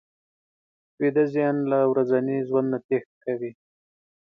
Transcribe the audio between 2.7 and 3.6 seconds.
نه تېښته کوي